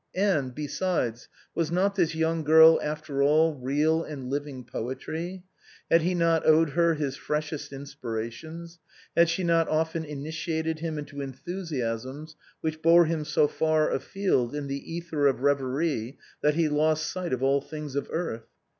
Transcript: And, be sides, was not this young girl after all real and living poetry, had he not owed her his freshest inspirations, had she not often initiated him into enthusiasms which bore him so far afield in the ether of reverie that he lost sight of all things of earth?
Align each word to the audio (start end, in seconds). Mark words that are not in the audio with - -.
And, 0.15 0.55
be 0.55 0.65
sides, 0.65 1.29
was 1.53 1.69
not 1.71 1.93
this 1.93 2.15
young 2.15 2.43
girl 2.43 2.79
after 2.81 3.21
all 3.21 3.53
real 3.53 4.03
and 4.03 4.31
living 4.31 4.63
poetry, 4.63 5.43
had 5.91 6.01
he 6.01 6.15
not 6.15 6.43
owed 6.43 6.71
her 6.71 6.95
his 6.95 7.15
freshest 7.15 7.71
inspirations, 7.71 8.79
had 9.15 9.29
she 9.29 9.43
not 9.43 9.69
often 9.69 10.03
initiated 10.03 10.79
him 10.79 10.97
into 10.97 11.21
enthusiasms 11.21 12.35
which 12.61 12.81
bore 12.81 13.05
him 13.05 13.23
so 13.23 13.47
far 13.47 13.91
afield 13.91 14.55
in 14.55 14.65
the 14.65 14.91
ether 14.91 15.27
of 15.27 15.41
reverie 15.41 16.17
that 16.41 16.55
he 16.55 16.67
lost 16.67 17.05
sight 17.05 17.31
of 17.31 17.43
all 17.43 17.61
things 17.61 17.95
of 17.95 18.07
earth? 18.09 18.47